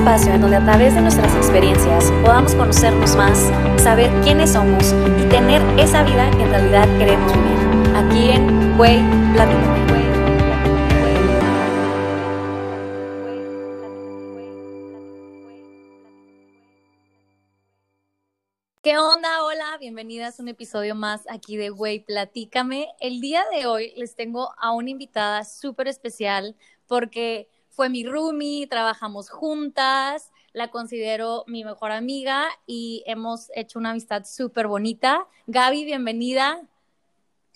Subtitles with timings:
[0.00, 3.38] espacio en donde a través de nuestras experiencias podamos conocernos más,
[3.76, 7.96] saber quiénes somos y tener esa vida que en realidad queremos vivir.
[7.96, 8.98] Aquí en Güey
[9.34, 9.90] Platícame.
[18.82, 19.44] ¿Qué onda?
[19.44, 22.88] Hola, bienvenidas a un episodio más aquí de Güey Platícame.
[23.00, 26.56] El día de hoy les tengo a una invitada súper especial
[26.86, 33.90] porque fue mi roomie, trabajamos juntas, la considero mi mejor amiga y hemos hecho una
[33.90, 35.26] amistad súper bonita.
[35.46, 36.60] Gaby, bienvenida.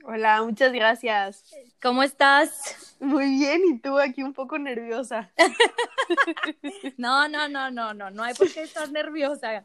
[0.05, 1.45] Hola, muchas gracias.
[1.83, 2.97] ¿Cómo estás?
[3.01, 5.33] Muy bien, y tú aquí un poco nerviosa.
[6.97, 9.65] no, no, no, no, no, no hay por qué estar nerviosa.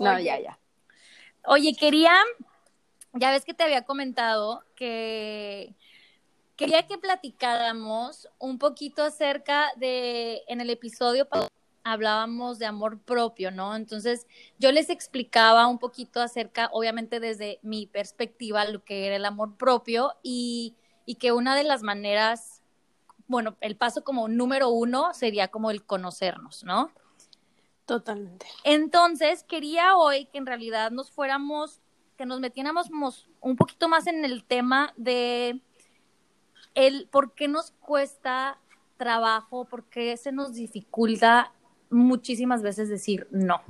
[0.00, 0.58] No, ya, ya.
[1.44, 2.14] Oye, quería,
[3.12, 5.74] ya ves que te había comentado que
[6.56, 11.28] quería que platicáramos un poquito acerca de, en el episodio
[11.84, 13.76] hablábamos de amor propio, ¿no?
[13.76, 14.26] Entonces
[14.58, 19.56] yo les explicaba un poquito acerca, obviamente desde mi perspectiva, lo que era el amor
[19.56, 22.60] propio y, y que una de las maneras,
[23.28, 26.90] bueno, el paso como número uno sería como el conocernos, ¿no?
[27.84, 28.46] Totalmente.
[28.64, 31.80] Entonces quería hoy que en realidad nos fuéramos,
[32.16, 32.88] que nos metiéramos
[33.40, 35.60] un poquito más en el tema de
[36.76, 38.58] el por qué nos cuesta
[38.96, 41.52] trabajo, por qué se nos dificulta
[41.90, 43.60] muchísimas veces decir no.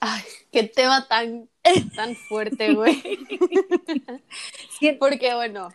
[0.00, 1.48] Ay, qué tema tan,
[1.94, 3.00] tan fuerte, güey.
[4.98, 5.68] Porque, bueno,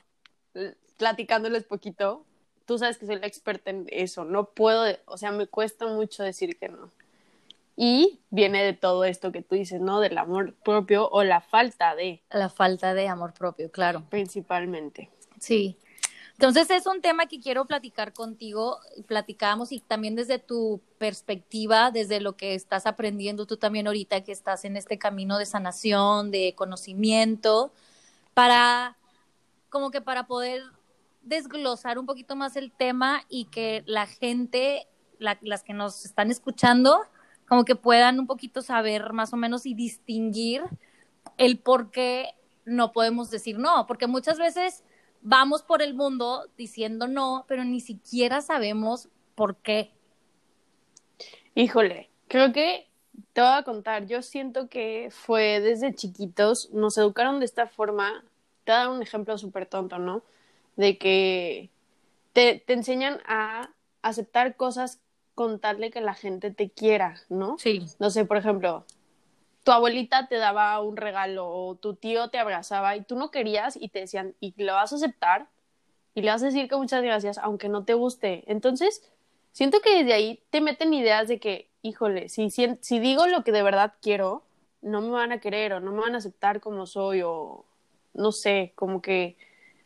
[0.97, 2.25] platicándoles poquito,
[2.65, 4.25] tú sabes que soy la experta en eso.
[4.25, 6.91] No puedo, o sea, me cuesta mucho decir que no.
[7.77, 10.01] Y viene de todo esto que tú dices, ¿no?
[10.01, 12.21] Del amor propio o la falta de.
[12.29, 14.03] La falta de amor propio, claro.
[14.09, 15.09] Principalmente.
[15.39, 15.77] Sí.
[16.39, 22.21] Entonces es un tema que quiero platicar contigo, platicamos y también desde tu perspectiva, desde
[22.21, 26.55] lo que estás aprendiendo tú también ahorita que estás en este camino de sanación, de
[26.55, 27.73] conocimiento,
[28.33, 28.95] para
[29.69, 30.63] como que para poder
[31.23, 34.87] desglosar un poquito más el tema y que la gente,
[35.19, 37.01] las que nos están escuchando,
[37.49, 40.63] como que puedan un poquito saber más o menos y distinguir
[41.37, 42.29] el por qué
[42.63, 44.85] no podemos decir no, porque muchas veces
[45.21, 49.91] vamos por el mundo diciendo no, pero ni siquiera sabemos por qué.
[51.55, 52.87] Híjole, creo que
[53.33, 58.23] te voy a contar, yo siento que fue desde chiquitos, nos educaron de esta forma,
[58.63, 60.23] te voy a dar un ejemplo súper tonto, ¿no?
[60.75, 61.69] De que
[62.33, 63.69] te, te enseñan a
[64.01, 65.01] aceptar cosas
[65.35, 67.57] con tal de que la gente te quiera, ¿no?
[67.57, 67.85] Sí.
[67.99, 68.85] No sé, por ejemplo,
[69.63, 73.75] tu abuelita te daba un regalo o tu tío te abrazaba y tú no querías
[73.75, 75.47] y te decían, y lo vas a aceptar
[76.13, 78.43] y le vas a decir que muchas gracias, aunque no te guste.
[78.47, 79.03] Entonces,
[79.51, 83.51] siento que desde ahí te meten ideas de que, híjole, si, si, digo lo que
[83.51, 84.43] de verdad quiero,
[84.81, 87.65] no me van a querer o no me van a aceptar como soy o
[88.13, 89.37] no sé, como que,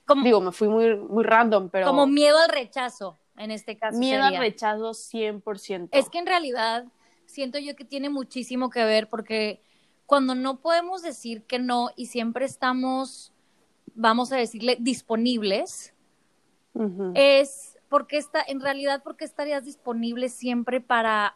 [0.05, 1.87] como, digo, me fui muy, muy random, pero...
[1.87, 3.97] Como miedo al rechazo, en este caso.
[3.97, 5.89] Miedo al rechazo 100%.
[5.91, 6.85] Es que en realidad
[7.33, 9.61] siento yo que tiene muchísimo que ver porque
[10.05, 13.33] cuando no podemos decir que no y siempre estamos,
[13.95, 15.93] vamos a decirle, disponibles,
[17.13, 21.35] es porque está, en realidad, porque estarías disponible siempre para,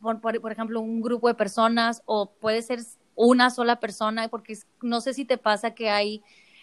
[0.00, 2.80] por, ejemplo, un grupo de personas o puede ser
[3.14, 6.22] una sola persona, porque no sé si te pasa que hay,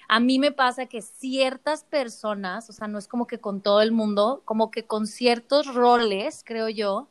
[0.09, 3.81] a mí me pasa que ciertas personas, o sea, no es como que con todo
[3.81, 7.07] el mundo, como que con ciertos roles, creo yo,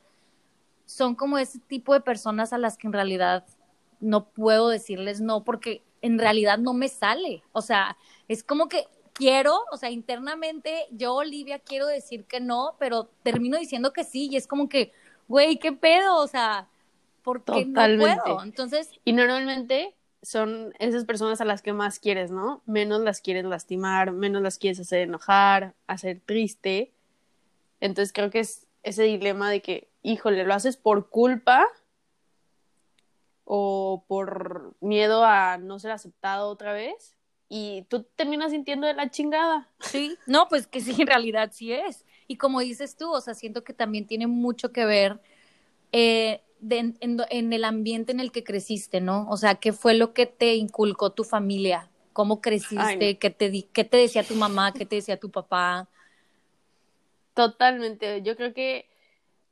[0.86, 3.44] son como ese tipo de personas a las que en realidad
[4.00, 7.42] no puedo decirles no porque en realidad no me sale.
[7.52, 7.96] O sea,
[8.28, 13.58] es como que quiero, o sea, internamente yo, Olivia, quiero decir que no, pero termino
[13.58, 14.92] diciendo que sí y es como que,
[15.28, 16.16] güey, ¿qué pedo?
[16.16, 16.68] O sea,
[17.22, 18.42] ¿por qué no puedo?
[18.42, 18.90] Entonces...
[19.04, 22.62] Y normalmente son esas personas a las que más quieres, ¿no?
[22.66, 26.92] Menos las quieres lastimar, menos las quieres hacer enojar, hacer triste.
[27.80, 31.66] Entonces creo que es ese dilema de que, híjole, lo haces por culpa
[33.44, 37.16] o por miedo a no ser aceptado otra vez
[37.54, 39.68] y tú terminas sintiendo de la chingada.
[39.80, 42.06] Sí, no, pues que sí, en realidad sí es.
[42.26, 45.20] Y como dices tú, o sea, siento que también tiene mucho que ver
[45.92, 46.40] eh,
[46.70, 49.28] en, el ambiente en el que creciste, ¿no?
[49.28, 51.90] O sea, ¿qué fue lo que te inculcó tu familia?
[52.14, 53.18] ¿Cómo creciste?
[53.18, 54.72] ¿Qué, te, ¿Qué te decía tu mamá?
[54.72, 55.88] ¿Qué te decía tu papá?
[57.34, 58.22] Totalmente.
[58.22, 58.86] Yo creo que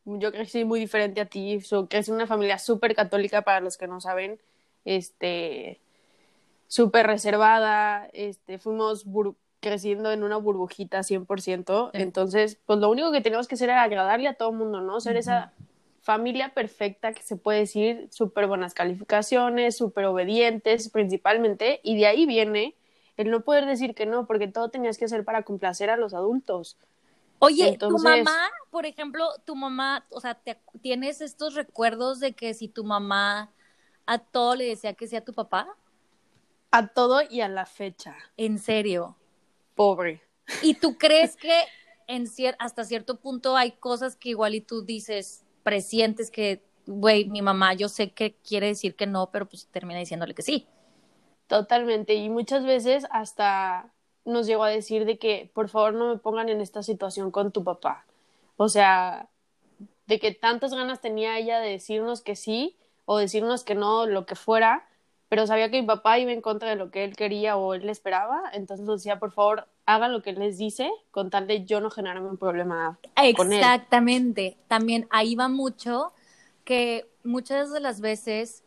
[0.04, 3.76] yo crecí muy diferente a ti, so, crecí en una familia súper católica para los
[3.76, 4.40] que no saben,
[4.84, 5.80] este,
[6.66, 9.04] súper reservada, este, fuimos
[9.60, 14.28] creciendo en una burbujita 100%, entonces, pues lo único que teníamos que hacer era agradarle
[14.28, 15.00] a todo el mundo, ¿no?
[15.00, 15.52] Ser esa
[16.00, 22.24] familia perfecta que se puede decir, súper buenas calificaciones, súper obedientes principalmente, y de ahí
[22.24, 22.74] viene
[23.18, 26.14] el no poder decir que no, porque todo tenías que hacer para complacer a los
[26.14, 26.78] adultos.
[27.40, 30.38] Oye, tu mamá, por ejemplo, tu mamá, o sea,
[30.82, 33.50] ¿tienes estos recuerdos de que si tu mamá
[34.04, 35.74] a todo le decía que sea tu papá?
[36.70, 38.14] A todo y a la fecha.
[38.36, 39.16] ¿En serio?
[39.74, 40.22] Pobre.
[40.62, 41.64] ¿Y tú crees que
[42.06, 42.26] en
[42.58, 47.72] hasta cierto punto hay cosas que igual y tú dices, presientes que, güey, mi mamá
[47.72, 50.68] yo sé que quiere decir que no, pero pues termina diciéndole que sí?
[51.46, 52.14] Totalmente.
[52.14, 53.94] Y muchas veces hasta
[54.24, 57.52] nos llegó a decir de que por favor no me pongan en esta situación con
[57.52, 58.04] tu papá.
[58.56, 59.28] O sea,
[60.06, 64.26] de que tantas ganas tenía ella de decirnos que sí o decirnos que no, lo
[64.26, 64.86] que fuera,
[65.28, 67.88] pero sabía que mi papá iba en contra de lo que él quería o él
[67.88, 71.80] esperaba, entonces decía, por favor, hagan lo que él les dice con tal de yo
[71.80, 72.98] no generarme un problema
[73.36, 73.60] con él.
[73.60, 74.56] Exactamente.
[74.68, 76.12] También ahí va mucho
[76.64, 78.64] que muchas de las veces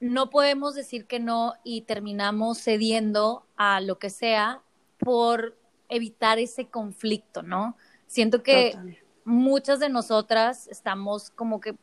[0.00, 4.62] no podemos decir que no y terminamos cediendo a lo que sea
[5.04, 5.56] por
[5.88, 7.76] evitar ese conflicto, ¿no?
[8.06, 8.76] Siento que
[9.24, 11.74] muchas de nosotras estamos como que,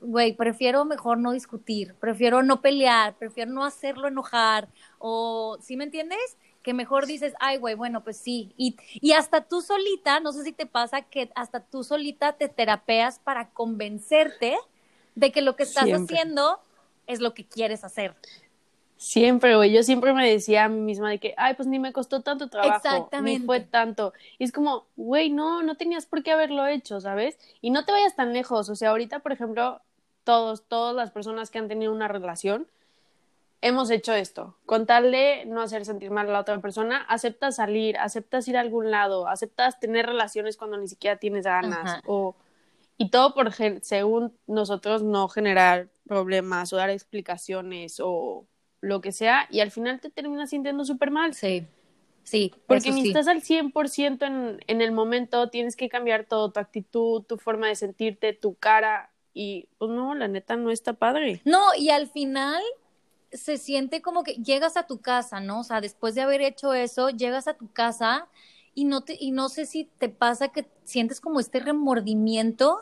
[0.00, 4.68] güey, prefiero mejor no discutir, prefiero no pelear, prefiero no hacerlo enojar,
[4.98, 6.36] o, ¿sí me entiendes?
[6.62, 8.52] Que mejor dices, ay, güey, bueno, pues sí.
[8.56, 12.48] Y, y hasta tú solita, no sé si te pasa que hasta tú solita te
[12.48, 14.56] terapeas para convencerte
[15.14, 16.60] de que lo que estás haciendo
[17.06, 18.14] es lo que quieres hacer.
[19.02, 21.92] Siempre, güey, yo siempre me decía a mí misma de que, ay, pues ni me
[21.92, 23.40] costó tanto trabajo, Exactamente.
[23.40, 24.12] ni fue tanto.
[24.38, 27.36] Y es como, güey, no, no tenías por qué haberlo hecho, ¿sabes?
[27.60, 29.80] Y no te vayas tan lejos, o sea, ahorita, por ejemplo,
[30.22, 32.68] todos, todas las personas que han tenido una relación,
[33.60, 37.56] hemos hecho esto, con tal de no hacer sentir mal a la otra persona, aceptas
[37.56, 42.36] salir, aceptas ir a algún lado, aceptas tener relaciones cuando ni siquiera tienes ganas, o
[42.98, 48.46] y todo por, según nosotros, no generar problemas o dar explicaciones o
[48.82, 51.32] lo que sea, y al final te terminas sintiendo súper mal.
[51.32, 51.64] Sí,
[52.24, 52.52] sí.
[52.66, 57.22] Porque ni estás al 100% en, en el momento, tienes que cambiar todo, tu actitud,
[57.22, 61.40] tu forma de sentirte, tu cara, y pues no, la neta no está padre.
[61.44, 62.62] No, y al final
[63.32, 65.60] se siente como que llegas a tu casa, ¿no?
[65.60, 68.28] O sea, después de haber hecho eso, llegas a tu casa
[68.74, 72.78] y no, te, y no sé si te pasa que sientes como este remordimiento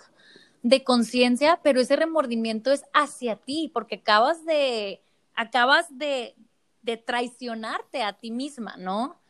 [0.62, 5.00] de conciencia, pero ese remordimiento es hacia ti, porque acabas de,
[5.35, 6.35] acabas de,
[6.82, 9.21] de traicionarte a ti misma, ¿no?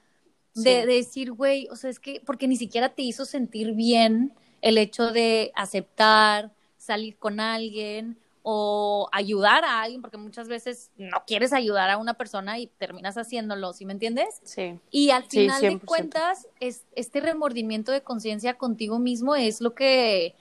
[0.55, 4.35] De, de, decir, güey, o sea, es que, porque ni siquiera te hizo sentir bien
[4.63, 11.23] el hecho de aceptar, salir con alguien o ayudar a alguien, porque muchas veces no
[11.27, 14.41] quieres ayudar a una persona y terminas haciéndolo, ¿sí me entiendes?
[14.43, 14.79] Sí.
[14.91, 20.35] Y al final de cuentas, es, este remordimiento de conciencia contigo mismo es lo que,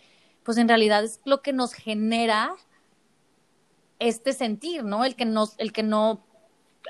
[0.44, 2.56] pues en realidad es lo que nos genera
[4.00, 5.06] este sentir, ¿no?
[5.06, 6.25] El que nos, el que no,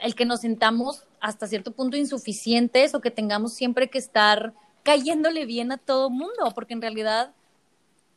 [0.01, 4.53] el que nos sentamos hasta cierto punto insuficientes o que tengamos siempre que estar
[4.83, 7.33] cayéndole bien a todo mundo, porque en realidad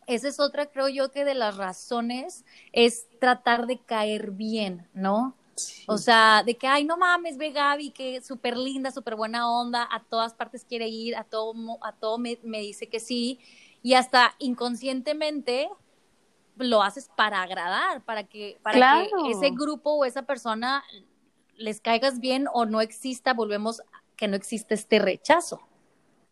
[0.06, 5.34] esa es otra, creo yo, que de las razones es tratar de caer bien, ¿no?
[5.86, 9.86] O sea, de que, ay, no mames, ve Gaby, que súper linda, súper buena onda,
[9.90, 13.38] a todas partes quiere ir, a todo, a todo me, dice que sí,
[13.82, 15.68] y hasta inconscientemente
[16.56, 20.84] lo haces para agradar, para que, para que ese grupo o esa persona
[21.56, 23.82] les caigas bien o no exista, volvemos
[24.16, 25.60] que no existe este rechazo.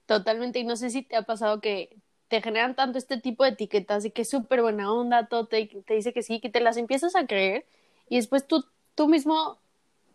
[0.07, 1.97] Totalmente, y no sé si te ha pasado que
[2.29, 5.67] te generan tanto este tipo de etiquetas de que es súper buena onda, todo te,
[5.67, 7.67] te, dice que sí, que te las empiezas a creer
[8.09, 9.59] y después tú, tú mismo,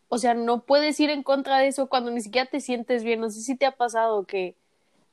[0.08, 3.20] o sea, no puedes ir en contra de eso cuando ni siquiera te sientes bien.
[3.20, 4.56] No sé si te ha pasado que,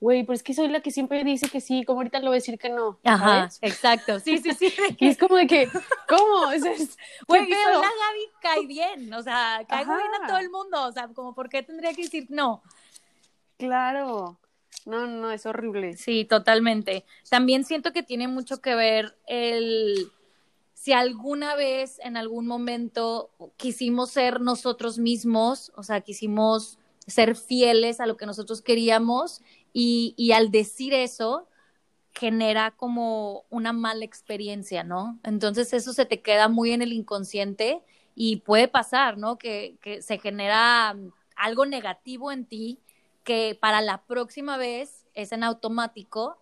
[0.02, 2.34] güey, pero es que soy la que siempre dice que sí, como ahorita lo voy
[2.34, 2.98] a decir que no.
[3.04, 4.66] Ajá, exacto, sí, sí, sí.
[4.98, 5.68] y es como de que,
[6.08, 6.46] ¿cómo?
[6.48, 10.90] Güey, soy la Gaby, cae bien, o sea, caigo bien a todo el mundo, o
[10.90, 12.64] sea, como, ¿por qué tendría que decir no?
[13.58, 14.40] Claro.
[14.86, 15.96] No, no, es horrible.
[15.96, 17.04] Sí, totalmente.
[17.30, 20.10] También siento que tiene mucho que ver el
[20.74, 28.00] si alguna vez en algún momento quisimos ser nosotros mismos, o sea, quisimos ser fieles
[28.00, 31.48] a lo que nosotros queríamos y, y al decir eso
[32.14, 35.18] genera como una mala experiencia, ¿no?
[35.24, 37.82] Entonces eso se te queda muy en el inconsciente
[38.14, 39.38] y puede pasar, ¿no?
[39.38, 40.94] Que, que se genera
[41.36, 42.78] algo negativo en ti
[43.24, 46.38] que para la próxima vez es en automático,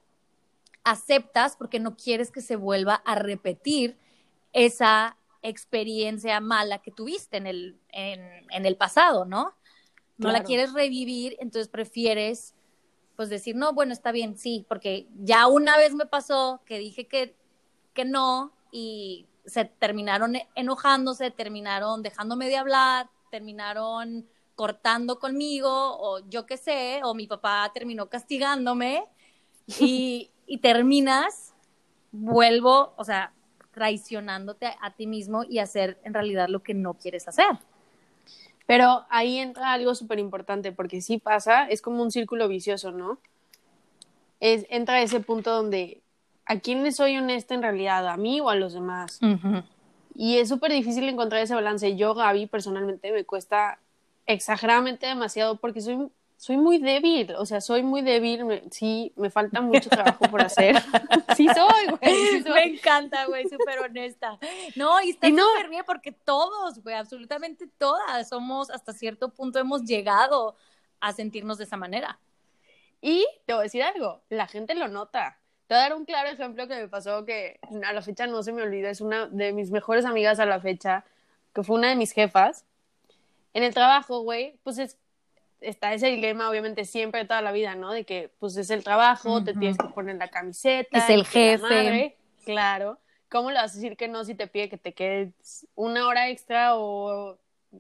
[0.85, 3.99] aceptas porque no quieres que se vuelva a repetir
[4.53, 9.55] esa experiencia mala que tuviste en el, en, el pasado, ¿no?
[10.19, 12.55] no la quieres revivir, entonces prefieres
[13.17, 17.07] pues decir, no, bueno, está bien, sí, porque ya una vez me pasó que dije
[17.07, 17.37] que,
[17.93, 26.21] que no y se terminaron e- enojándose, terminaron dejándome de hablar, terminaron cortando conmigo o
[26.29, 29.05] yo qué sé, o mi papá terminó castigándome
[29.67, 31.55] y, y terminas,
[32.13, 33.33] vuelvo, o sea,
[33.73, 37.59] traicionándote a, a ti mismo y hacer en realidad lo que no quieres hacer.
[38.71, 43.19] Pero ahí entra algo súper importante, porque sí pasa, es como un círculo vicioso, ¿no?
[44.39, 46.03] Es, entra ese punto donde,
[46.47, 48.07] ¿a quién le soy honesta en realidad?
[48.07, 49.19] ¿A mí o a los demás?
[50.15, 51.97] Y es súper difícil encontrar ese balance.
[51.97, 53.81] Yo, Gaby, personalmente me cuesta
[54.27, 56.09] exageradamente demasiado porque soy,
[56.41, 57.35] soy muy débil.
[57.37, 58.47] O sea, soy muy débil.
[58.47, 60.75] me- sí, me falta mucho trabajo por hacer.
[61.37, 62.43] sí soy, güey.
[62.43, 62.49] sí.
[62.49, 64.39] Me encanta, güey, súper honesta.
[64.75, 69.59] No, y está no- súper bien porque todos, güey, absolutamente todas somos, hasta cierto punto
[69.59, 70.57] hemos llegado
[71.01, 72.19] a sentirnos de esa manera.
[73.03, 75.37] Y te voy a decir algo, la gente lo nota.
[75.67, 78.43] Te voy a dar un claro ejemplo que me pasó que a la fecha no
[78.43, 78.89] se me olvida.
[78.89, 81.05] Es una de mis mejores amigas a la fecha,
[81.55, 82.65] que fue una de mis jefas.
[83.53, 84.97] En el trabajo, güey, pues es,
[85.61, 87.93] está ese dilema, obviamente, siempre, toda la vida, ¿no?
[87.93, 89.61] De que, pues es el trabajo, te Ujú.
[89.61, 90.99] tienes que poner la camiseta.
[90.99, 91.63] Es el jefe.
[91.63, 92.99] madre, claro.
[93.29, 96.29] ¿Cómo le vas a decir que no si te pide que te quedes una hora
[96.31, 97.39] extra o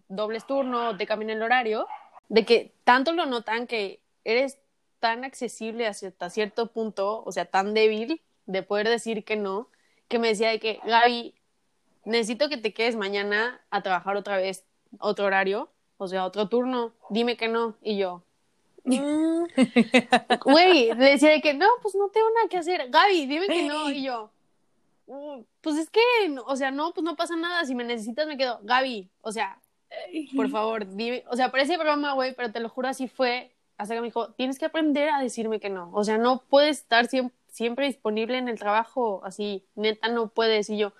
[0.09, 1.89] dobles turno o te cambien el horario?
[2.29, 4.59] De que tanto lo notan que eres
[5.01, 9.69] tan accesible hasta cierto punto, o sea, tan débil de poder decir que no,
[10.09, 11.35] que me decía de que, Gaby,
[12.05, 14.65] necesito que te quedes mañana a trabajar otra vez,
[14.99, 17.77] otro horario, o sea, otro turno, dime que no.
[17.83, 18.23] Y yo,
[18.85, 19.45] "Mm".
[20.45, 22.89] güey, le decía de que no, pues no tengo nada que hacer.
[22.91, 23.91] Gaby, dime que no.
[23.91, 24.31] Y yo,
[25.07, 26.01] "Mm, pues es que,
[26.47, 27.65] o sea, no, pues no pasa nada.
[27.65, 28.59] Si me necesitas, me quedo.
[28.63, 29.59] Gaby, o sea,
[30.35, 31.25] por favor, dime.
[31.29, 33.53] O sea, parece broma, güey, pero te lo juro, así fue.
[33.77, 35.91] Hasta que me dijo, tienes que aprender a decirme que no.
[35.93, 39.21] O sea, no puedes estar siempre, siempre disponible en el trabajo.
[39.25, 40.71] Así, neta, no puedes.
[40.71, 40.93] Y yo,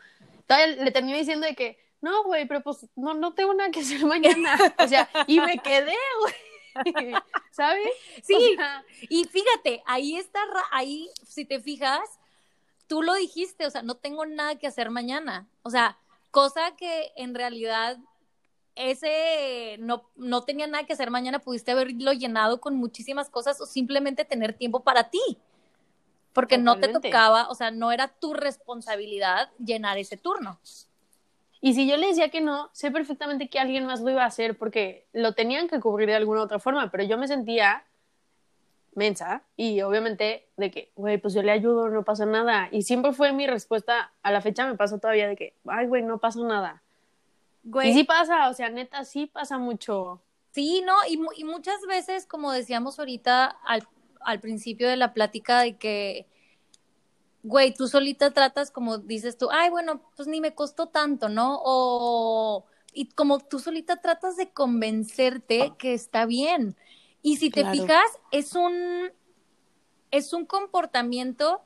[0.47, 3.81] todavía le terminé diciendo de que, no, güey, pero pues no, no tengo nada que
[3.81, 4.57] hacer mañana.
[4.79, 6.35] O sea, y me quedé, güey.
[7.51, 7.91] ¿Sabes?
[8.23, 10.41] Sí, O sea, y fíjate, ahí está,
[10.71, 12.09] ahí, si te fijas,
[12.87, 15.49] tú lo dijiste, o sea, no tengo nada que hacer mañana.
[15.63, 15.99] O sea,
[16.31, 17.99] cosa que en realidad
[18.77, 23.67] ese no, no tenía nada que hacer mañana, pudiste haberlo llenado con muchísimas cosas o
[23.67, 25.21] simplemente tener tiempo para ti.
[26.33, 30.61] Porque no te tocaba, o sea, no era tu responsabilidad llenar ese turno.
[31.61, 34.27] Y si yo le decía que no, sé perfectamente que alguien más lo iba a
[34.27, 37.85] hacer porque lo tenían que cubrir de alguna otra forma, pero yo me sentía
[38.95, 42.69] mensa y obviamente de que, güey, pues yo le ayudo, no pasa nada.
[42.73, 46.03] Y siempre fue mi respuesta, a la fecha me pasa todavía de que, ay, güey,
[46.03, 46.83] no pasa nada.
[47.63, 50.23] Güey, Y sí pasa, o sea, neta, sí pasa mucho.
[50.53, 53.87] Sí, no, y, y muchas veces, como decíamos ahorita al,
[54.21, 56.27] al principio de la plática, de que,
[57.43, 61.61] güey, tú solita tratas, como dices tú, ay, bueno, pues ni me costó tanto, ¿no?
[61.65, 66.77] O, y como tú solita tratas de convencerte que está bien.
[67.23, 67.79] Y si te Claro.
[67.79, 69.11] fijas, es un,
[70.11, 71.63] es un comportamiento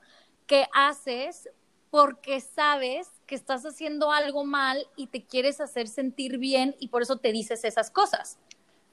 [0.47, 1.49] que haces
[1.89, 7.01] porque sabes que estás haciendo algo mal y te quieres hacer sentir bien y por
[7.01, 8.37] eso te dices esas cosas.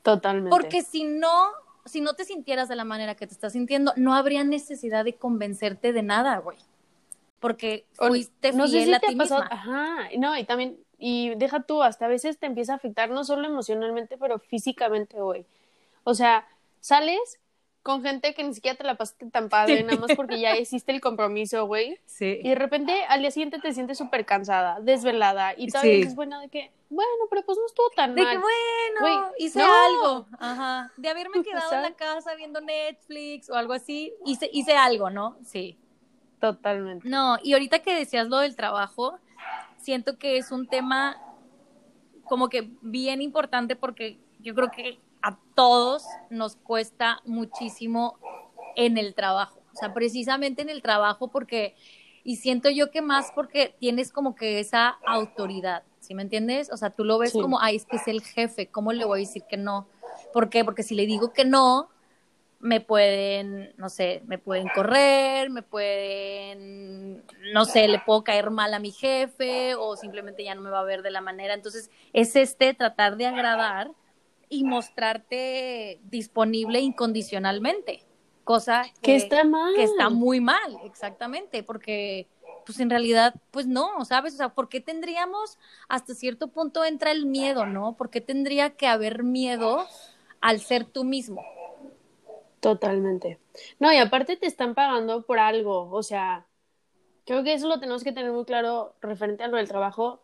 [0.02, 0.50] Totalmente.
[0.50, 1.50] Porque si no,
[1.84, 5.16] si no te sintieras de la manera que te estás sintiendo, no habría necesidad de
[5.16, 6.58] convencerte de nada, güey.
[7.42, 9.54] Porque fuiste no sé fiel si a te ha pasado, misma.
[9.56, 13.24] ajá, no, y también, y deja tú, hasta a veces te empieza a afectar no
[13.24, 15.44] solo emocionalmente, pero físicamente, güey.
[16.04, 16.46] O sea,
[16.80, 17.38] sales
[17.82, 19.82] con gente que ni siquiera te la pasaste tan padre, Sí.
[19.82, 21.98] nada más porque ya hiciste el compromiso, güey.
[22.06, 22.38] Sí.
[22.40, 25.98] Y de repente al día siguiente te sientes súper cansada, desvelada, y todavía Sí.
[25.98, 28.36] dices, bueno, de que, bueno, pero pues no estuvo tan De mal.
[28.36, 29.64] que bueno, Güey, hice no.
[29.74, 30.26] algo.
[30.38, 30.92] Ajá.
[30.96, 35.36] De haberme quedado en la casa viendo Netflix o algo así, hice, hice algo, ¿no?
[35.44, 35.76] Sí.
[36.42, 37.08] Totalmente.
[37.08, 39.16] No, y ahorita que decías lo del trabajo,
[39.76, 41.16] siento que es un tema
[42.24, 48.18] como que bien importante porque yo creo que a todos nos cuesta muchísimo
[48.74, 49.60] en el trabajo.
[49.72, 51.76] O sea, precisamente en el trabajo porque,
[52.24, 56.72] y siento yo que más porque tienes como que esa autoridad, ¿sí me entiendes?
[56.72, 57.40] O sea, tú lo ves Sí.
[57.40, 59.86] como, ay, es que es el jefe, ¿cómo le voy a decir que no?
[60.32, 60.64] ¿Por qué?
[60.64, 61.88] Porque si le digo que no,
[62.62, 68.72] me pueden, no sé, me pueden correr, me pueden, no sé, le puedo caer mal
[68.72, 71.54] a mi jefe o simplemente ya no me va a ver de la manera.
[71.54, 73.90] Entonces, es este tratar de agradar
[74.48, 78.04] y mostrarte disponible incondicionalmente,
[78.44, 79.74] cosa que, Que está mal.
[79.74, 82.28] que está muy mal, exactamente, porque
[82.64, 84.34] pues en realidad, pues no, ¿sabes?
[84.34, 87.96] O sea, ¿por qué tendríamos, hasta cierto punto entra el miedo, ¿no?
[87.96, 89.84] ¿Por qué tendría que haber miedo
[90.42, 91.42] al ser tú mismo.
[92.62, 93.40] Totalmente.
[93.80, 96.46] No, y aparte te están pagando por algo, o sea,
[97.26, 100.22] creo que eso lo tenemos que tener muy claro referente a lo del trabajo.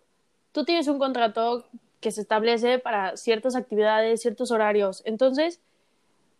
[0.52, 1.64] Tú tienes un contrato
[1.98, 5.02] que se establece para ciertas actividades, ciertos horarios.
[5.04, 5.60] Entonces,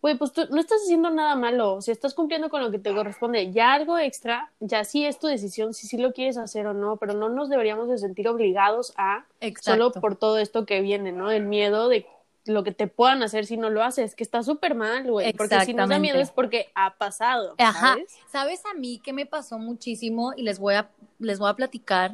[0.01, 2.95] güey, pues tú no estás haciendo nada malo, si estás cumpliendo con lo que te
[2.95, 6.73] corresponde, ya algo extra, ya sí es tu decisión si sí lo quieres hacer o
[6.73, 9.25] no, pero no nos deberíamos de sentir obligados a
[9.61, 11.29] solo por todo esto que viene, ¿no?
[11.29, 12.05] El miedo de
[12.49, 15.59] lo que te puedan hacer si no lo haces, que está súper mal, güey, porque
[15.61, 17.75] si no da miedo es porque ha pasado, ¿sabes?
[17.75, 17.97] Ajá.
[18.31, 20.89] ¿Sabes a mí que me pasó muchísimo y les voy a
[21.19, 22.13] les voy a platicar?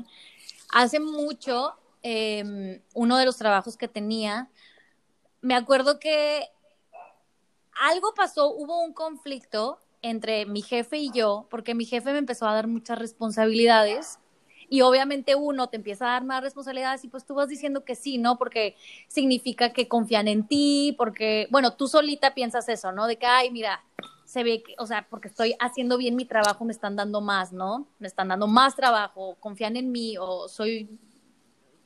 [0.69, 1.73] Hace mucho
[2.03, 4.49] em, uno de los trabajos que tenía,
[5.41, 6.49] me acuerdo que
[7.81, 12.47] algo pasó, hubo un conflicto entre mi jefe y yo, porque mi jefe me empezó
[12.47, 14.19] a dar muchas responsabilidades
[14.69, 17.95] y obviamente uno te empieza a dar más responsabilidades y pues tú vas diciendo que
[17.95, 18.37] sí, ¿no?
[18.37, 18.75] Porque
[19.07, 23.07] significa que confían en ti, porque, bueno, tú solita piensas eso, ¿no?
[23.07, 23.83] De que, ay, mira,
[24.25, 27.53] se ve que, o sea, porque estoy haciendo bien mi trabajo, me están dando más,
[27.53, 27.87] ¿no?
[27.99, 30.89] Me están dando más trabajo, confían en mí o soy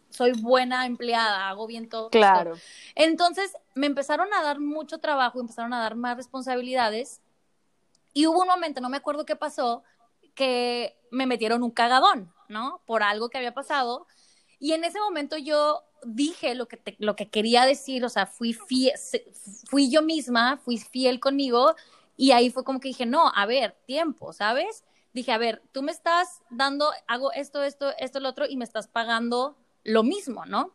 [0.10, 2.10] soy buena empleada, hago bien todo.
[2.10, 2.56] Claro.
[2.96, 7.22] Entonces me empezaron a dar mucho trabajo, empezaron a dar más responsabilidades
[8.14, 9.84] y hubo un momento, no me acuerdo qué pasó,
[10.34, 12.82] que me metieron un cagadón, ¿no?
[12.86, 14.06] Por algo que había pasado.
[14.60, 18.54] Y en ese momento yo dije lo que, lo que quería decir, o sea, fui,
[18.54, 18.94] fiel,
[19.66, 21.76] fui yo misma, fui fiel conmigo
[22.18, 24.84] y ahí fue como que dije, no, a ver, tiempo, ¿sabes?
[25.14, 28.66] Dije, a ver, tú me estás dando, hago esto, esto, esto, lo otro y me
[28.66, 30.74] estás pagando lo mismo, ¿no?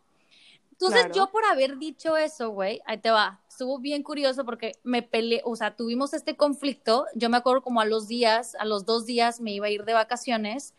[0.73, 5.03] Entonces yo por haber dicho eso, güey, ahí te va, estuvo bien curioso porque me
[5.03, 8.85] peleé, o sea, tuvimos este conflicto, yo me acuerdo como a los días, a los
[8.85, 10.75] dos días me iba a ir de vacaciones,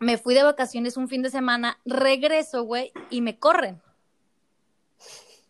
[0.00, 3.80] me fui de vacaciones un fin de semana, regreso, güey, y me corren.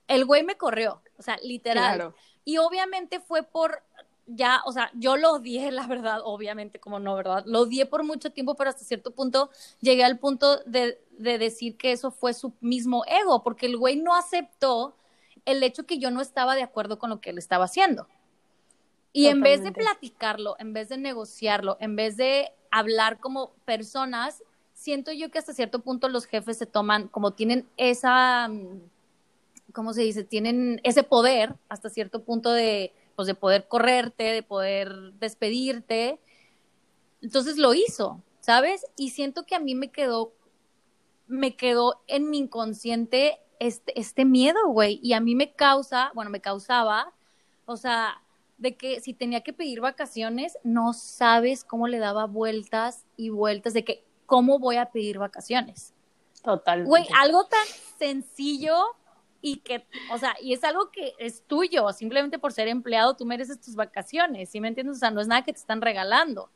[0.09, 2.13] El güey me corrió, o sea, literal.
[2.45, 3.83] Y obviamente fue por
[4.27, 7.45] ya, o sea, yo lo odié, la verdad, obviamente, como no, ¿verdad?
[7.47, 11.77] Lo odié por mucho tiempo, pero hasta cierto punto llegué al punto de, de decir
[11.77, 14.97] que eso fue su mismo ego, porque el güey no aceptó
[15.45, 18.09] el hecho que yo no estaba de acuerdo con lo que él estaba haciendo.
[19.13, 24.43] Y en vez de platicarlo, en vez de negociarlo, en vez de hablar como personas,
[24.75, 28.51] siento yo que hasta cierto punto los jefes se toman, como tienen esa,
[29.73, 30.25] ¿cómo se dice?
[30.25, 36.19] Tienen ese poder hasta cierto punto de pues, de poder correrte, de poder despedirte.
[37.21, 38.87] Entonces lo hizo, ¿sabes?
[38.97, 40.33] Y siento que a mí me quedó,
[41.27, 45.01] me quedó en mi inconsciente este, este miedo, güey.
[45.03, 47.13] Y a mí me causa, bueno, me causaba,
[47.67, 48.23] o sea,
[48.61, 53.73] de que si tenía que pedir vacaciones, no sabes cómo le daba vueltas y vueltas
[53.73, 55.95] de que, ¿cómo voy a pedir vacaciones?
[56.43, 56.85] Total.
[56.85, 57.67] Güey, algo tan
[57.99, 58.77] sencillo
[59.41, 63.25] y que, o sea, y es algo que es tuyo, simplemente por ser empleado tú
[63.25, 64.99] mereces tus vacaciones, ¿sí me entiendes?
[64.99, 66.51] O sea, no es nada que te están regalando.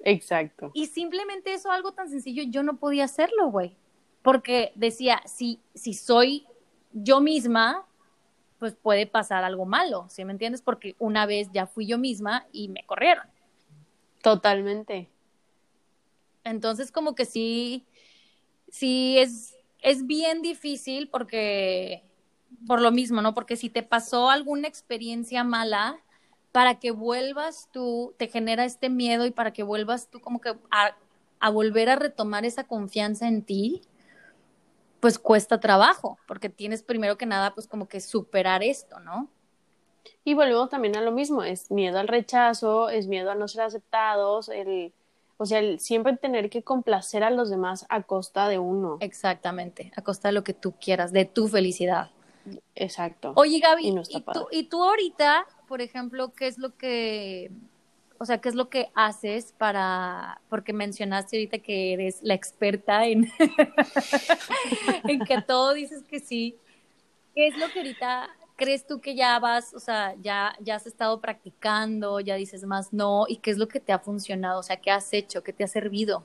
[0.00, 0.72] Exacto.
[0.74, 3.76] Y simplemente eso, algo tan sencillo, yo no podía hacerlo, güey,
[4.22, 6.44] porque decía, si, si soy
[6.92, 7.86] yo misma,
[8.58, 10.62] pues puede pasar algo malo, ¿sí me entiendes?
[10.62, 13.26] Porque una vez ya fui yo misma y me corrieron.
[14.22, 15.08] Totalmente.
[16.44, 17.84] Entonces, como que sí,
[18.70, 22.02] sí es, es bien difícil porque
[22.66, 23.34] por lo mismo, ¿no?
[23.34, 26.00] Porque si te pasó alguna experiencia mala,
[26.52, 30.54] para que vuelvas tú, te genera este miedo y para que vuelvas tú como que
[30.70, 30.96] a,
[31.38, 33.82] a volver a retomar esa confianza en ti,
[35.00, 39.28] pues cuesta trabajo, porque tienes primero que nada pues como que superar esto, ¿no?
[40.24, 43.62] Y volvemos también a lo mismo, es miedo al rechazo, es miedo a no ser
[43.62, 44.92] aceptados, el,
[45.36, 48.98] o sea, el siempre tener que complacer a los demás a costa de uno.
[49.00, 52.10] Exactamente, a costa de lo que tú quieras, de tu felicidad.
[52.74, 53.32] Exacto.
[53.36, 57.50] Oye, Gaby, y, tú, y tú ahorita, por ejemplo, ¿qué es lo que,
[58.18, 63.06] o sea, qué es lo que haces para, porque mencionaste ahorita que eres la experta
[63.06, 63.30] en,
[65.08, 66.56] en que todo dices que sí.
[67.34, 70.86] ¿Qué es lo que ahorita crees tú que ya vas, o sea, ya, ya has
[70.86, 74.62] estado practicando, ya dices más no, y qué es lo que te ha funcionado, o
[74.62, 76.24] sea, qué has hecho, qué te ha servido?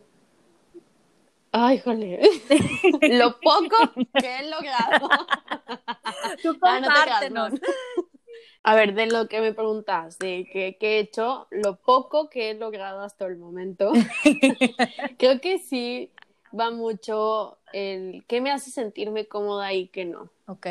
[1.54, 2.22] Ay, jole.
[3.02, 3.76] Lo poco
[4.14, 5.10] que he logrado.
[6.42, 7.52] Tú compártenos.
[8.64, 12.54] A ver, de lo que me preguntas, de qué, he hecho, lo poco que he
[12.54, 13.92] logrado hasta el momento,
[15.18, 16.12] creo que sí
[16.58, 20.30] va mucho el qué me hace sentirme cómoda y qué no.
[20.46, 20.68] Ok.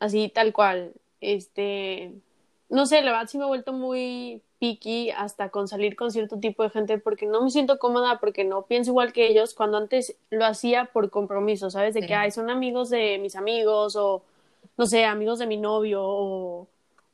[0.00, 0.94] Así, tal cual.
[1.20, 2.12] Este,
[2.68, 6.40] no sé, la verdad sí me he vuelto muy picky hasta con salir con cierto
[6.40, 9.76] tipo de gente porque no me siento cómoda, porque no pienso igual que ellos, cuando
[9.78, 11.94] antes lo hacía por compromiso, ¿sabes?
[11.94, 14.22] De que, ay, son amigos de mis amigos o
[14.76, 16.68] no sé, amigos de mi novio o,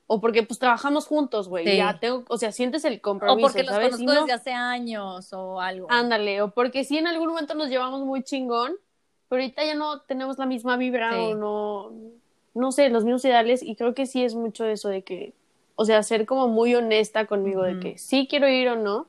[0.06, 1.76] o porque pues trabajamos juntos, güey.
[1.76, 3.46] Ya tengo, o sea, sientes el compromiso.
[3.46, 5.86] O porque los conozco desde hace años o algo.
[5.90, 8.74] Ándale, o porque sí en algún momento nos llevamos muy chingón,
[9.28, 11.92] pero ahorita ya no tenemos la misma vibra o no,
[12.54, 15.32] no sé, los mismos ideales y creo que sí es mucho eso de que,
[15.76, 19.06] o sea, ser como muy honesta conmigo de que sí quiero ir o no.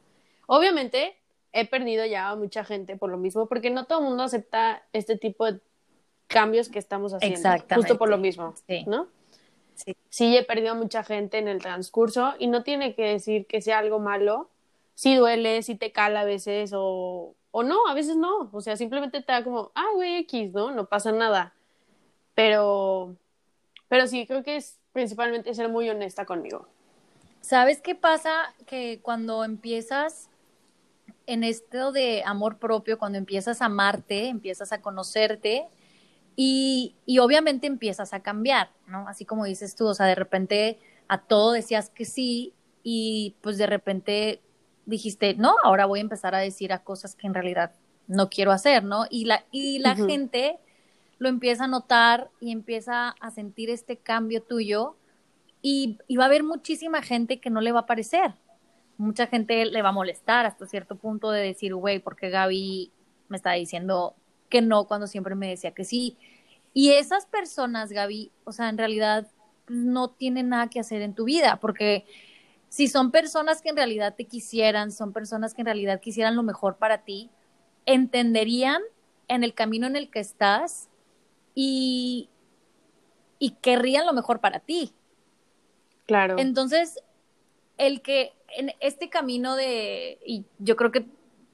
[0.48, 1.18] Obviamente
[1.52, 4.84] he perdido ya a mucha gente por lo mismo, porque no todo el mundo acepta
[4.94, 5.60] este tipo de
[6.34, 7.38] cambios que estamos haciendo.
[7.38, 7.76] Exactamente.
[7.76, 8.56] Justo por lo mismo,
[8.88, 9.08] ¿no?
[9.76, 9.96] Sí.
[10.10, 13.62] sí, he perdido a mucha gente en el transcurso y no tiene que decir que
[13.62, 14.50] sea algo malo.
[14.96, 18.50] Sí duele, sí te cala a veces o, o no, a veces no.
[18.52, 20.72] O sea, simplemente te da como, ah, güey, X, ¿no?
[20.72, 21.54] No pasa nada.
[22.36, 23.16] Pero,
[23.88, 26.68] pero sí, creo que es principalmente ser muy honesta conmigo.
[27.42, 28.54] ¿Sabes qué pasa?
[28.66, 30.30] Que cuando empiezas
[31.26, 35.68] en esto de amor propio, cuando empiezas a amarte, empiezas a conocerte
[36.36, 39.08] y, y, obviamente empiezas a cambiar, ¿no?
[39.08, 43.58] Así como dices tú, o sea, de repente a todo decías que sí y pues
[43.58, 44.42] de repente
[44.86, 47.72] dijiste, no, ahora voy a empezar a decir a cosas que en realidad
[48.08, 49.06] no quiero hacer, ¿no?
[49.10, 50.60] Y la, y la gente
[51.20, 54.96] lo empieza a notar y empieza a sentir este cambio tuyo
[55.62, 58.34] y, y va a haber muchísima gente que no le va a parecer,
[58.98, 62.92] mucha gente le va a molestar hasta cierto punto de decir, güey, porque Gaby
[63.30, 64.16] me está diciendo
[64.54, 66.16] que no cuando siempre me decía que sí.
[66.76, 69.26] Y esas personas, Gaby, o sea, en realidad
[69.68, 72.06] no tienen nada que hacer en tu vida, porque
[72.70, 76.44] si son personas que en realidad te quisieran, son personas que en realidad quisieran lo
[76.44, 77.32] mejor para ti,
[77.88, 78.84] entenderían
[79.28, 80.88] en el camino en el que estás
[81.56, 82.30] y,
[83.40, 84.94] y querrían lo mejor para ti.
[86.06, 86.36] Claro.
[86.38, 87.00] Entonces,
[87.80, 91.08] el que en este camino de, y yo creo que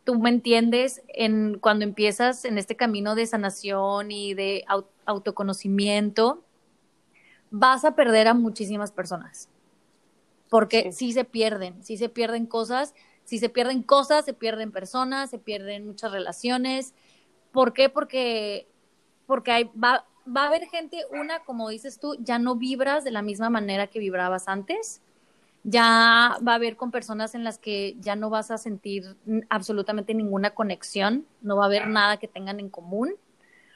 [0.10, 4.66] tú me entiendes, en cuando empiezas en este camino de sanación y de
[5.06, 6.44] autoconocimiento,
[7.52, 9.50] vas a perder a muchísimas personas.
[10.50, 11.14] Porque sí.
[11.14, 15.86] se pierden, sí se pierden cosas, si se pierden cosas, se pierden personas, se pierden
[15.86, 16.96] muchas relaciones.
[17.52, 17.88] ¿Por qué?
[17.88, 18.68] Porque,
[19.28, 23.12] porque hay, va, va a haber gente, una, como dices tú, ya no vibras de
[23.12, 25.04] la misma manera que vibrabas antes
[25.64, 29.18] ya va a haber con personas en las que ya no vas a sentir
[29.50, 33.16] absolutamente ninguna conexión, no va a haber nada que tengan en común,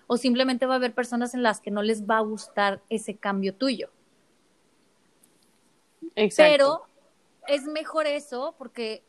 [0.07, 3.15] o simplemente va a haber personas en las que no les va a gustar ese
[3.15, 3.89] cambio tuyo.
[6.15, 6.51] Exacto.
[6.51, 6.81] Pero
[7.47, 9.03] es mejor eso porque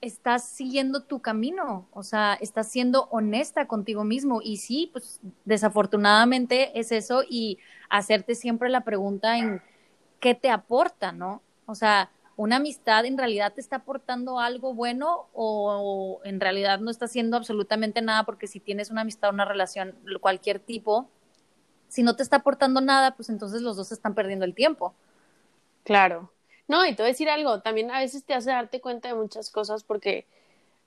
[0.00, 6.78] estás siguiendo tu camino, o sea, estás siendo honesta contigo mismo y sí, pues desafortunadamente
[6.78, 7.58] es eso y
[7.88, 9.62] hacerte siempre la pregunta en
[10.20, 11.42] qué te aporta, ¿no?
[11.66, 16.90] O sea, una amistad en realidad te está aportando algo bueno o, en realidad no
[16.90, 21.08] está haciendo absolutamente nada porque si tienes una amistad, una relación, cualquier tipo,
[21.88, 24.94] si no te está aportando nada, pues entonces los dos están perdiendo el tiempo.
[25.82, 26.30] Claro.
[26.68, 29.14] No, y te voy a decir algo, también a veces te hace darte cuenta de
[29.14, 30.26] muchas cosas porque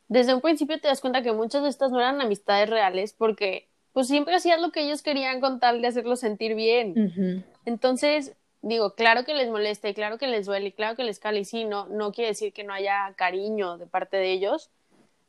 [0.08, 3.68] desde un principio te das cuenta que muchas de estas no eran amistades reales porque
[3.94, 7.44] pues siempre hacías lo que ellos querían con tal de hacerlos sentir bien.
[7.65, 11.19] Entonces, digo, claro que les molesta y claro que les duele y claro que les
[11.19, 14.69] cala y sí, no, no quiere decir que no haya cariño de parte de ellos,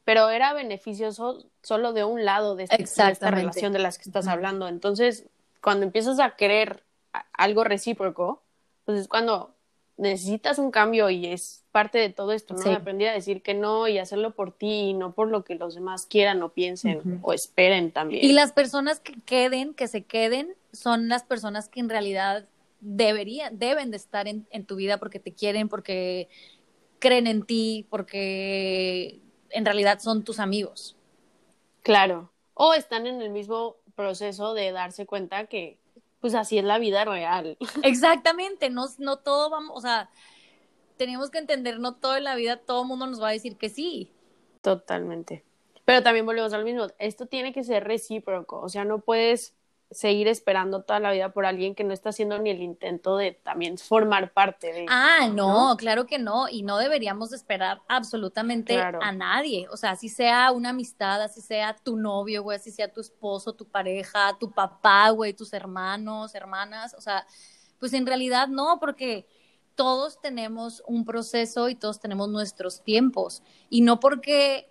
[0.05, 4.67] pero era beneficioso solo de un lado de, esta, relación de las que estás hablando.
[4.67, 5.27] Entonces,
[5.63, 6.83] cuando empiezas a querer
[7.33, 8.43] algo recíproco,
[8.85, 9.55] pues es cuando
[9.97, 12.73] necesitas un cambio y es parte de todo esto, ¿no?
[12.73, 15.75] Aprendí a decir que no y hacerlo por ti y no por lo que los
[15.75, 18.25] demás quieran o piensen o esperen también.
[18.25, 22.47] Y las personas que queden, que se queden, son las personas que en realidad
[22.81, 26.29] deberían, deben de estar en, en tu vida porque te quieren, porque
[26.99, 30.97] creen en ti, porque en realidad son tus amigos.
[31.83, 32.31] Claro.
[32.55, 35.79] O están en el mismo proceso de darse cuenta que,
[36.21, 37.57] pues así es la vida real.
[37.83, 40.11] Exactamente, no, no todo vamos, o sea,
[40.97, 43.57] tenemos que entender, no todo en la vida, todo el mundo nos va a decir
[43.57, 44.13] que sí.
[44.61, 45.45] Totalmente.
[45.85, 49.55] Pero también volvemos al mismo, esto tiene que ser recíproco, o sea, no puedes
[49.91, 53.33] seguir esperando toda la vida por alguien que no está haciendo ni el intento de
[53.33, 54.87] también formar parte de.
[54.89, 60.09] Ah, no, claro que no, y no deberíamos esperar absolutamente a nadie, o sea, así
[60.09, 64.53] sea una amistad, así sea tu novio, güey, así sea tu esposo, tu pareja, tu
[64.53, 67.27] papá, güey, tus hermanos, hermanas, o sea,
[67.81, 69.27] pues en realidad no, porque
[69.75, 74.71] todos tenemos un proceso y todos tenemos nuestros tiempos, y no porque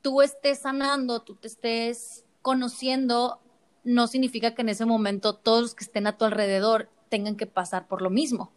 [0.00, 3.40] tú estés sanando, tú te estés conociendo,
[3.84, 7.46] no significa que en ese momento todos los que estén a tu alrededor tengan que
[7.46, 8.52] pasar por lo mismo.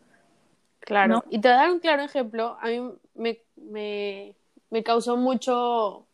[0.79, 2.57] Claro, y te voy a dar un claro ejemplo.
[2.59, 2.81] A mí
[3.13, 4.35] me, me,
[4.69, 6.05] me causó mucho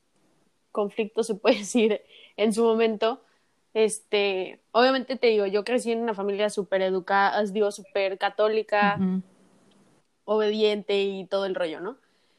[0.71, 2.01] conflicto, se puede decir,
[2.35, 3.21] en su momento,
[3.73, 8.99] Este, obviamente te digo, yo crecí en una familia súper educada, digo, súper católica,
[10.25, 11.95] obediente y todo el rollo, ¿no?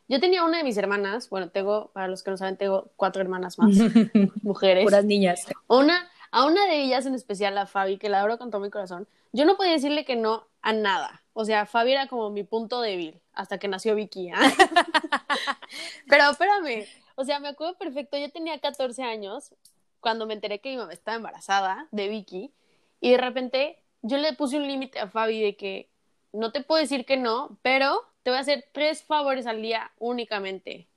[0.09, 3.23] Yo tenía una de mis hermanas, bueno, tengo, para los que no saben, tengo cuatro
[3.23, 3.71] hermanas más,
[4.43, 4.85] mujeres.
[4.85, 5.47] Puras niñas.
[5.69, 8.71] Una, a una de ellas en especial, a Fabi, que la adoro con todo mi
[8.71, 11.23] corazón, yo no podía decirle que no a nada.
[11.33, 14.31] O sea, Fabi era como mi punto débil hasta que nació Vicky.
[14.31, 14.41] ¿ah?
[16.09, 19.55] Pero espérame, o sea, me acuerdo perfecto, yo tenía 14 años
[20.01, 22.53] cuando me enteré que mi mamá estaba embarazada de Vicky
[23.01, 25.91] y de repente yo le puse un límite a Fabi de que
[26.33, 29.91] no te puedo decir que no, pero te voy a hacer tres favores al día
[29.99, 30.89] únicamente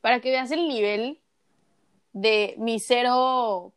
[0.00, 1.20] para que veas el nivel
[2.12, 3.72] de mi cero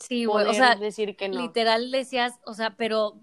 [0.00, 1.40] Sí, güey, o sea, decir que no.
[1.40, 3.16] Literal decías, o sea, pero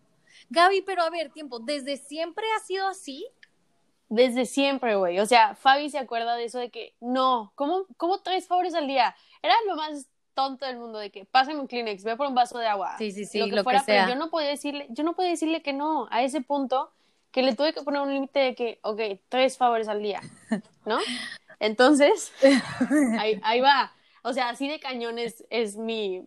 [0.49, 3.27] Gaby, pero a ver, tiempo, ¿desde siempre ha sido así?
[4.09, 5.19] Desde siempre, güey.
[5.19, 8.87] O sea, Fabi se acuerda de eso de que, no, ¿cómo, cómo tres favores al
[8.87, 9.15] día?
[9.41, 12.59] Era lo más tonto del mundo de que pásame un Kleenex, voy por un vaso
[12.59, 12.97] de agua.
[12.97, 15.61] Sí, sí, sí, lo que, fuera, Pero yo no podía decirle, yo no podía decirle
[15.61, 16.91] que no, a ese punto
[17.31, 20.21] que le tuve que poner un límite de que, ok, tres favores al día,
[20.85, 20.99] ¿no?
[21.59, 22.31] Entonces,
[23.19, 23.93] ahí, ahí va.
[24.23, 26.23] O sea, así de cañones es mi,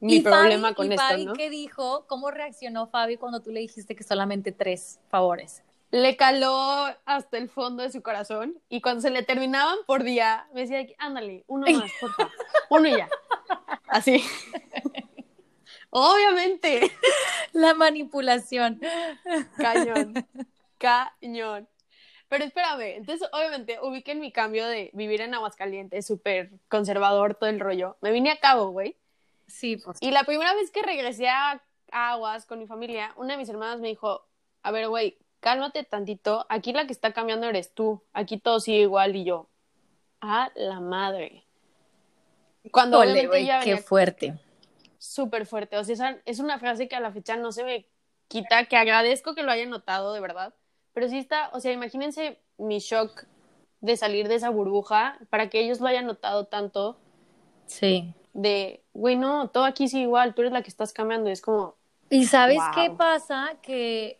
[0.00, 2.06] mi problema con esto, Fabi, ¿qué dijo?
[2.08, 5.62] ¿Cómo reaccionó Fabi cuando tú le dijiste que solamente tres favores?
[5.90, 10.48] Le caló hasta el fondo de su corazón y cuando se le terminaban por día,
[10.54, 12.32] me decía, ándale, uno más, por favor,
[12.70, 13.08] uno ya.
[13.88, 14.24] Así.
[15.90, 16.90] Obviamente.
[17.52, 18.80] La manipulación.
[19.58, 20.14] Cañón.
[20.78, 21.68] Cañón.
[22.28, 27.60] Pero espérame, entonces obviamente ubiquen mi cambio de vivir en Aguascalientes, súper conservador todo el
[27.60, 27.98] rollo.
[28.00, 28.96] Me vine a Cabo, güey.
[29.52, 29.98] Sí, pues.
[30.00, 31.62] Y la primera vez que regresé a
[31.92, 34.26] Aguas con mi familia, una de mis hermanas me dijo,
[34.62, 38.80] a ver, güey, cálmate tantito, aquí la que está cambiando eres tú, aquí todo sigue
[38.80, 39.50] igual y yo,
[40.22, 41.44] a la madre.
[42.70, 44.40] Cuando Ole, güey, qué fuerte.
[44.96, 47.86] Súper fuerte, o sea, es una frase que a la fecha no se me
[48.28, 50.54] quita, que agradezco que lo hayan notado, de verdad,
[50.94, 53.26] pero sí está, o sea, imagínense mi shock
[53.80, 56.98] de salir de esa burbuja para que ellos lo hayan notado tanto.
[57.66, 61.32] Sí de, güey, no, todo aquí sí igual, tú eres la que estás cambiando, y
[61.32, 61.76] es como...
[62.10, 63.56] ¿Y sabes qué pasa?
[63.62, 64.18] Que,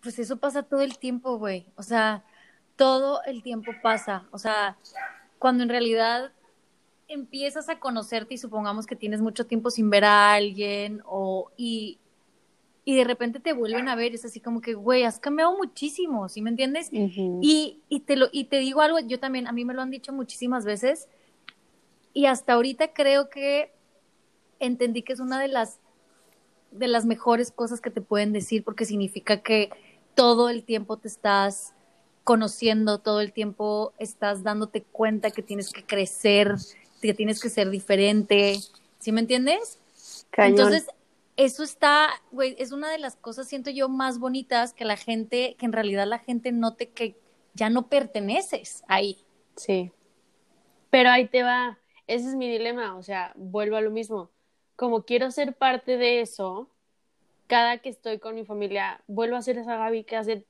[0.00, 2.24] pues eso pasa todo el tiempo, güey, o sea,
[2.76, 4.76] todo el tiempo pasa, o sea,
[5.38, 6.32] cuando en realidad
[7.08, 11.98] empiezas a conocerte y supongamos que tienes mucho tiempo sin ver a alguien o y,
[12.84, 16.28] y de repente te vuelven a ver, es así como que, güey, has cambiado muchísimo,
[16.28, 16.88] ¿sí me entiendes?
[16.92, 19.90] y, y, te lo, y te digo algo, yo también, a mí me lo han
[19.90, 21.08] dicho muchísimas veces,
[22.12, 23.72] y hasta ahorita creo que
[24.58, 25.78] entendí que es una de las
[26.70, 29.70] de las mejores cosas que te pueden decir porque significa que
[30.14, 31.74] todo el tiempo te estás
[32.24, 36.54] conociendo, todo el tiempo estás dándote cuenta que tienes que crecer,
[37.00, 38.58] que tienes que ser diferente,
[38.98, 39.78] ¿sí me entiendes?
[40.36, 40.86] Entonces,
[41.36, 45.56] eso está, güey, es una de las cosas, siento yo, más bonitas que la gente,
[45.58, 47.16] que en realidad la gente note que
[47.54, 49.18] ya no perteneces ahí.
[49.56, 49.90] Sí.
[50.90, 54.30] Pero ahí te va, ese es mi dilema, o sea, vuelvo a lo mismo.
[54.76, 56.68] Como quiero ser parte de eso,
[57.46, 60.46] cada que estoy con mi familia, vuelvo a ser esa Gaby que hace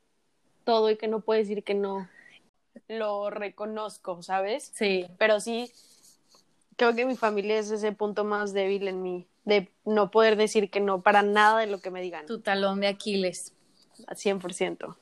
[0.65, 2.09] todo y que no puede decir que no.
[2.89, 4.71] Lo reconozco, ¿sabes?
[4.75, 5.07] Sí.
[5.19, 5.73] Pero sí,
[6.77, 10.71] creo que mi familia es ese punto más débil en mí, de no poder decir
[10.71, 12.27] que no para nada de lo que me digan.
[12.27, 13.55] Tu talón de Aquiles.
[14.09, 14.97] 100%.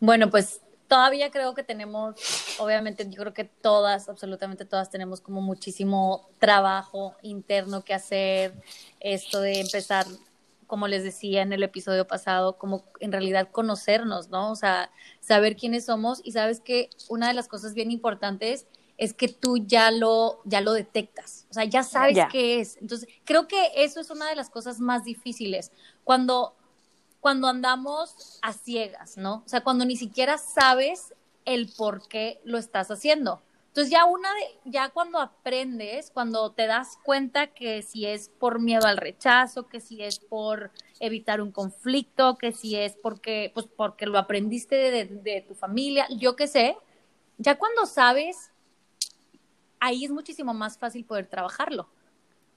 [0.00, 0.61] Bueno, pues
[0.92, 2.14] todavía creo que tenemos,
[2.58, 8.52] obviamente yo creo que todas, absolutamente todas tenemos como muchísimo trabajo interno que hacer,
[9.00, 10.04] esto de empezar,
[10.66, 14.50] como les decía en el episodio pasado, como en realidad conocernos, ¿no?
[14.50, 18.66] O sea, saber quiénes somos y sabes que una de las cosas bien importantes
[18.98, 22.76] es que tú ya lo, ya lo detectas, o sea, ya sabes qué es.
[22.82, 25.72] Entonces, creo que eso es una de las cosas más difíciles.
[26.04, 26.54] Cuando
[27.22, 29.44] cuando andamos a ciegas, ¿no?
[29.46, 33.40] O sea, cuando ni siquiera sabes el por qué lo estás haciendo.
[33.68, 38.58] Entonces ya una de, ya cuando aprendes, cuando te das cuenta que si es por
[38.58, 43.66] miedo al rechazo, que si es por evitar un conflicto, que si es porque, pues
[43.66, 46.76] porque lo aprendiste de, de tu familia, yo qué sé,
[47.38, 48.50] ya cuando sabes,
[49.78, 51.88] ahí es muchísimo más fácil poder trabajarlo.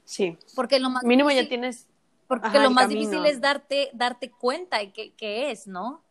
[0.06, 0.40] Sí.
[0.56, 1.88] Porque lo más mínimo ya tienes
[2.28, 6.04] porque lo más difícil es darte, darte cuenta de qué, es, ¿no?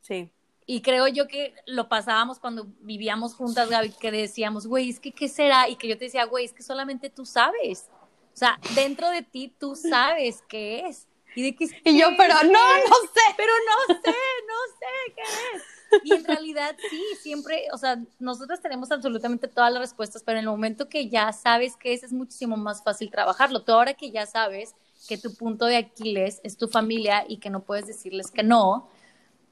[0.00, 0.30] Sí.
[0.66, 5.12] Y creo yo que lo pasábamos cuando vivíamos juntas, Gaby, que decíamos, güey, es que
[5.12, 7.88] qué será, y que yo te decía, güey, es que solamente tú sabes.
[8.32, 11.08] O sea, dentro de ti tú sabes qué es.
[11.34, 13.34] Y, de que, y yo, pero no, no sé.
[13.36, 14.10] Pero no sé,
[14.46, 15.22] no sé qué
[15.56, 15.62] es.
[16.04, 20.44] Y en realidad sí, siempre, o sea, nosotros tenemos absolutamente todas las respuestas, pero en
[20.44, 23.62] el momento que ya sabes que es, es muchísimo más fácil trabajarlo.
[23.62, 24.74] Tú ahora que ya sabes
[25.08, 28.88] que tu punto de Aquiles es tu familia y que no puedes decirles que no,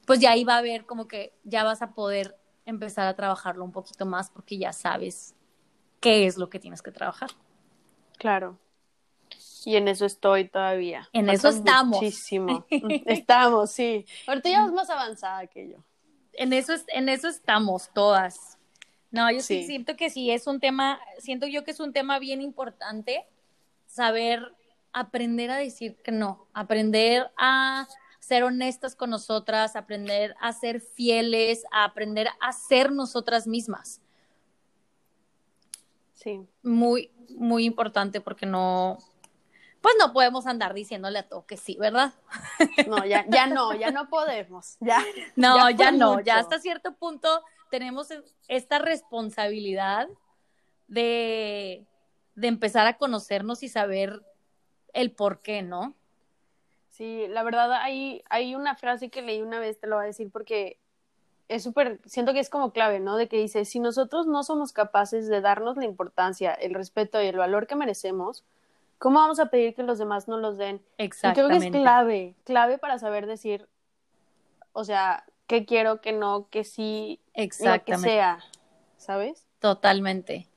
[0.07, 3.65] pues ya ahí va a ver como que ya vas a poder empezar a trabajarlo
[3.65, 5.35] un poquito más porque ya sabes
[6.01, 7.31] qué es lo que tienes que trabajar.
[8.19, 8.59] Claro.
[9.65, 11.09] Y en eso estoy todavía.
[11.13, 12.01] En eso estamos.
[12.01, 12.67] Muchísimo.
[13.07, 14.07] estamos, sí.
[14.27, 15.79] Ahorita ya es más avanzada que yo.
[16.35, 18.59] En eso, en eso estamos todas.
[19.11, 19.65] No, yo sí.
[19.65, 23.27] siento que sí es un tema, siento yo que es un tema bien importante
[23.87, 24.56] saber
[24.97, 27.87] aprender a decir que no, aprender a
[28.19, 34.01] ser honestas con nosotras, aprender a ser fieles, a aprender a ser nosotras mismas.
[36.15, 36.41] Sí.
[36.63, 38.97] Muy, muy importante porque no,
[39.83, 42.15] pues no podemos andar diciéndole a todo que sí, ¿verdad?
[42.89, 44.79] No, ya, ya no, ya no podemos.
[44.81, 45.05] Ya.
[45.37, 48.09] No, ya, no, ya hasta cierto punto tenemos
[48.49, 50.09] esta responsabilidad
[50.89, 51.87] de,
[52.35, 54.23] de empezar a conocernos y saber
[54.97, 55.95] el por qué, ¿no?
[56.89, 60.07] Sí, la verdad hay, hay una frase que leí una vez, te lo voy a
[60.07, 60.79] decir porque
[61.49, 63.17] es súper, siento que es como clave, ¿no?
[63.17, 67.27] De que dice, si nosotros no somos capaces de darnos la importancia, el respeto y
[67.27, 68.45] el valor que merecemos,
[68.99, 70.83] ¿cómo vamos a pedir que los demás no los den?
[70.97, 71.49] Exactamente.
[71.49, 73.69] creo que es clave, clave para saber decir,
[74.73, 77.93] o sea, qué quiero, qué no, qué sí, Exactamente.
[77.93, 78.39] lo que sea,
[78.97, 79.47] ¿sabes?
[79.61, 80.49] Totalmente.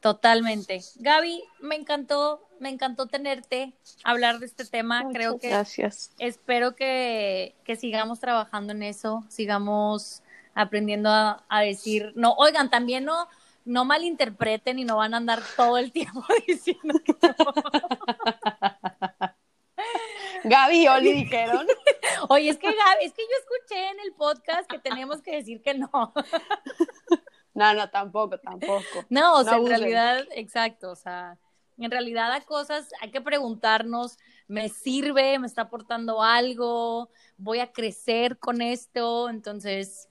[0.00, 0.80] Totalmente.
[0.96, 3.72] Gaby, me encantó, me encantó tenerte,
[4.04, 5.04] hablar de este tema.
[5.12, 6.10] Creo que gracias.
[6.18, 10.22] espero que, que, sigamos trabajando en eso, sigamos
[10.54, 13.28] aprendiendo a, a, decir, no, oigan, también no,
[13.64, 17.34] no malinterpreten y no van a andar todo el tiempo diciendo que no.
[20.44, 21.66] Gaby y Oli dijeron.
[22.28, 25.62] Oye, es que Gaby, es que yo escuché en el podcast que tenemos que decir
[25.62, 25.90] que no.
[27.54, 28.82] No, no, tampoco, tampoco.
[29.08, 31.38] No, o sea, en realidad, exacto, o sea,
[31.78, 35.38] en realidad a cosas hay que preguntarnos, ¿me sirve?
[35.38, 37.10] ¿Me está aportando algo?
[37.36, 39.28] ¿Voy a crecer con esto?
[39.28, 40.08] Entonces,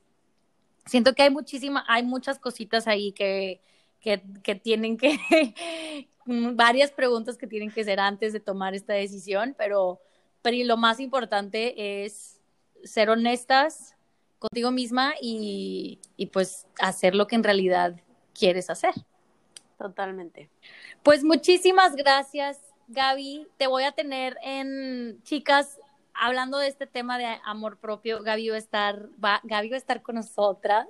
[0.85, 3.61] siento que hay muchísima, hay muchas cositas ahí que,
[3.99, 5.17] que, que tienen que,
[6.25, 9.99] varias preguntas que tienen que ser antes de tomar esta decisión, pero,
[10.41, 12.39] pero lo más importante es
[12.83, 13.95] ser honestas,
[14.39, 15.99] contigo misma y,
[16.31, 17.95] pues hacer lo que en realidad
[18.33, 18.93] quieres hacer.
[19.77, 20.49] Totalmente.
[21.03, 23.47] Pues muchísimas gracias, Gaby.
[23.57, 25.79] Te voy a tener en, chicas,
[26.13, 29.79] hablando de este tema de amor propio, Gaby va a estar, va, Gaby va a
[29.79, 30.87] estar con nosotras.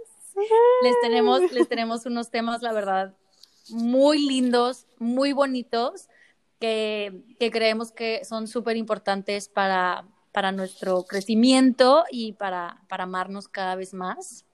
[0.84, 3.13] Les tenemos, les tenemos unos temas, la verdad,
[3.69, 6.10] muy lindos, muy bonitos,
[6.60, 13.48] que, que creemos que son súper importantes para, para nuestro crecimiento y para, para amarnos
[13.48, 14.45] cada vez más.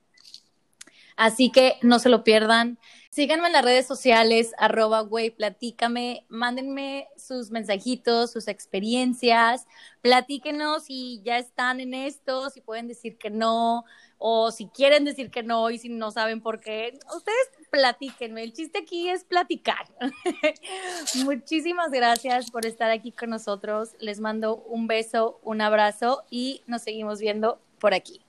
[1.16, 2.78] Así que no se lo pierdan.
[3.14, 9.68] Síganme en las redes sociales, arroba güey, platícame, mándenme sus mensajitos, sus experiencias,
[10.00, 13.84] platíquenos si ya están en esto, si pueden decir que no,
[14.18, 18.44] o si quieren decir que no y si no saben por qué, ustedes platíquenme.
[18.44, 19.88] El chiste aquí es platicar.
[21.26, 23.90] Muchísimas gracias por estar aquí con nosotros.
[24.00, 28.20] Les mando un beso, un abrazo y nos seguimos viendo por aquí.